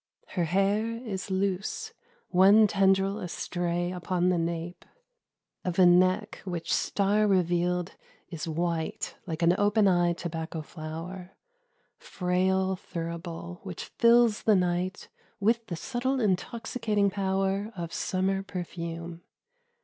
[0.29, 1.93] Her hair is loose.
[2.29, 4.83] One tendril astray upon the nape
[5.61, 5.75] 1: The Betrothal of Priapus.
[5.75, 7.91] Of a neck which star revealed
[8.27, 11.35] is white Like an open eyed tobacco flower—
[11.99, 15.07] Frail thurible which fills the night
[15.39, 19.21] With the subtle intoxicating power Of summer perfume.